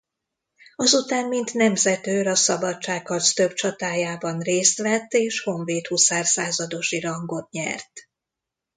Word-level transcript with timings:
Azután 0.75 1.27
mint 1.27 1.53
nemzetőr 1.53 2.27
a 2.27 2.35
szabadságharc 2.35 3.33
több 3.33 3.53
csatájában 3.53 4.39
részt 4.39 4.77
vett 4.77 5.11
és 5.13 5.41
honvéd-huszár 5.43 6.25
századosi 6.25 6.99
rangot 6.99 7.49
nyert. 7.49 7.91